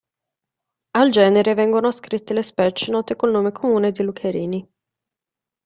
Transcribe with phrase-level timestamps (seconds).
[0.95, 4.67] Al genere vengono ascritte le specie note col nome comune di lucherini.